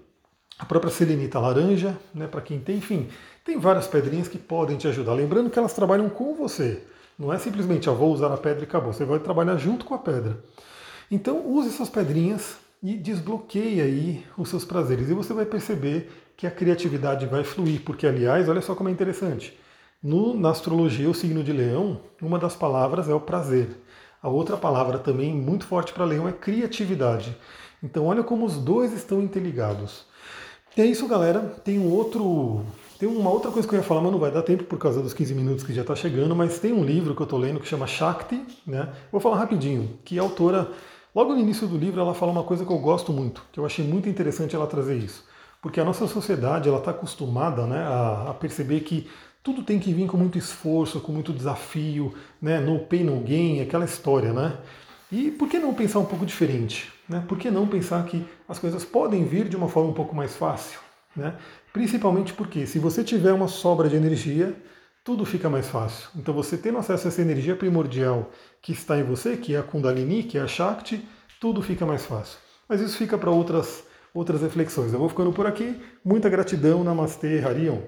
a 0.58 0.64
própria 0.64 0.90
selenita 0.90 1.38
laranja, 1.38 1.96
né, 2.14 2.26
para 2.26 2.40
quem 2.40 2.58
tem, 2.58 2.78
enfim, 2.78 3.08
tem 3.44 3.58
várias 3.58 3.86
pedrinhas 3.86 4.26
que 4.26 4.38
podem 4.38 4.76
te 4.76 4.88
ajudar. 4.88 5.14
Lembrando 5.14 5.50
que 5.50 5.58
elas 5.58 5.74
trabalham 5.74 6.08
com 6.08 6.34
você. 6.34 6.82
Não 7.18 7.32
é 7.32 7.38
simplesmente, 7.38 7.88
ah, 7.88 7.92
vou 7.92 8.12
usar 8.12 8.32
a 8.32 8.36
pedra 8.36 8.62
e 8.62 8.64
acabou. 8.64 8.92
Você 8.92 9.04
vai 9.04 9.18
trabalhar 9.18 9.56
junto 9.56 9.84
com 9.84 9.94
a 9.94 9.98
pedra. 9.98 10.38
Então 11.10 11.46
use 11.46 11.68
essas 11.68 11.88
pedrinhas 11.88 12.56
e 12.82 12.96
desbloqueie 12.96 13.80
aí 13.80 14.24
os 14.36 14.48
seus 14.48 14.64
prazeres. 14.64 15.08
E 15.08 15.14
você 15.14 15.32
vai 15.32 15.46
perceber 15.46 16.10
que 16.36 16.46
a 16.46 16.50
criatividade 16.50 17.26
vai 17.26 17.44
fluir, 17.44 17.82
porque 17.82 18.06
aliás, 18.06 18.48
olha 18.48 18.60
só 18.60 18.74
como 18.74 18.88
é 18.88 18.92
interessante. 18.92 19.56
No, 20.02 20.38
na 20.38 20.50
astrologia, 20.50 21.08
o 21.08 21.14
signo 21.14 21.42
de 21.42 21.52
leão, 21.52 22.00
uma 22.20 22.38
das 22.38 22.54
palavras 22.54 23.08
é 23.08 23.14
o 23.14 23.20
prazer. 23.20 23.70
A 24.22 24.28
outra 24.28 24.56
palavra 24.56 24.98
também 24.98 25.34
muito 25.34 25.66
forte 25.66 25.92
para 25.92 26.04
leão 26.04 26.28
é 26.28 26.32
criatividade. 26.32 27.36
Então 27.82 28.06
olha 28.06 28.22
como 28.22 28.44
os 28.44 28.56
dois 28.56 28.92
estão 28.92 29.22
interligados. 29.22 30.04
E 30.76 30.82
é 30.82 30.86
isso, 30.86 31.08
galera. 31.08 31.40
Tem 31.64 31.78
um 31.78 31.90
outro, 31.90 32.62
tem 32.98 33.08
uma 33.08 33.30
outra 33.30 33.50
coisa 33.50 33.66
que 33.66 33.74
eu 33.74 33.78
ia 33.78 33.82
falar, 33.82 34.02
mas 34.02 34.12
não 34.12 34.18
vai 34.18 34.30
dar 34.30 34.42
tempo 34.42 34.64
por 34.64 34.78
causa 34.78 35.00
dos 35.00 35.14
15 35.14 35.34
minutos 35.34 35.64
que 35.64 35.72
já 35.72 35.80
está 35.82 35.94
chegando, 35.94 36.36
mas 36.36 36.58
tem 36.58 36.72
um 36.72 36.84
livro 36.84 37.14
que 37.14 37.22
eu 37.22 37.24
estou 37.24 37.38
lendo 37.38 37.60
que 37.60 37.66
chama 37.66 37.86
Shakti, 37.86 38.42
né? 38.66 38.92
Vou 39.10 39.20
falar 39.20 39.38
rapidinho, 39.38 39.98
que 40.04 40.18
a 40.18 40.22
autora, 40.22 40.70
logo 41.16 41.34
no 41.34 41.40
início 41.40 41.66
do 41.66 41.78
livro, 41.78 41.98
ela 41.98 42.12
fala 42.12 42.30
uma 42.30 42.44
coisa 42.44 42.66
que 42.66 42.70
eu 42.70 42.78
gosto 42.78 43.10
muito, 43.10 43.42
que 43.50 43.58
eu 43.58 43.64
achei 43.64 43.82
muito 43.82 44.06
interessante 44.06 44.54
ela 44.54 44.66
trazer 44.66 44.98
isso. 44.98 45.24
Porque 45.62 45.80
a 45.80 45.84
nossa 45.84 46.06
sociedade 46.06 46.68
ela 46.68 46.78
está 46.78 46.90
acostumada 46.90 47.66
né, 47.66 47.78
a, 47.78 48.26
a, 48.28 48.34
perceber 48.34 48.80
que 48.80 49.08
tudo 49.42 49.62
tem 49.62 49.78
que 49.78 49.94
vir 49.94 50.06
com 50.06 50.18
muito 50.18 50.36
esforço, 50.36 51.00
com 51.00 51.12
muito 51.12 51.32
desafio, 51.32 52.14
né, 52.40 52.60
no 52.60 52.80
pain, 52.80 53.04
no 53.04 53.18
gain, 53.20 53.62
aquela 53.62 53.86
história, 53.86 54.32
né? 54.32 54.58
E 55.10 55.30
por 55.30 55.48
que 55.48 55.58
não 55.58 55.72
pensar 55.72 56.00
um 56.00 56.04
pouco 56.04 56.26
diferente? 56.26 56.92
Né? 57.08 57.24
Por 57.26 57.38
que 57.38 57.50
não 57.50 57.66
pensar 57.66 58.04
que 58.04 58.24
as 58.48 58.58
coisas 58.58 58.84
podem 58.84 59.24
vir 59.24 59.48
de 59.48 59.56
uma 59.56 59.68
forma 59.68 59.90
um 59.90 59.94
pouco 59.94 60.14
mais 60.14 60.34
fácil? 60.36 60.80
Né? 61.14 61.34
Principalmente 61.72 62.32
porque 62.32 62.66
se 62.66 62.78
você 62.78 63.04
tiver 63.04 63.32
uma 63.32 63.48
sobra 63.48 63.88
de 63.88 63.96
energia, 63.96 64.54
tudo 65.06 65.24
fica 65.24 65.48
mais 65.48 65.68
fácil. 65.68 66.08
Então 66.16 66.34
você 66.34 66.58
tendo 66.58 66.78
acesso 66.78 67.06
a 67.06 67.08
essa 67.08 67.22
energia 67.22 67.54
primordial 67.54 68.28
que 68.60 68.72
está 68.72 68.98
em 68.98 69.04
você, 69.04 69.36
que 69.36 69.54
é 69.54 69.58
a 69.58 69.62
Kundalini, 69.62 70.24
que 70.24 70.36
é 70.36 70.40
a 70.40 70.48
Shakti, 70.48 71.08
tudo 71.40 71.62
fica 71.62 71.86
mais 71.86 72.04
fácil. 72.04 72.40
Mas 72.68 72.80
isso 72.80 72.98
fica 72.98 73.16
para 73.16 73.30
outras, 73.30 73.84
outras 74.12 74.42
reflexões. 74.42 74.92
Eu 74.92 74.98
vou 74.98 75.08
ficando 75.08 75.32
por 75.32 75.46
aqui. 75.46 75.80
Muita 76.04 76.28
gratidão. 76.28 76.82
Namastê, 76.82 77.38
Harion. 77.38 77.82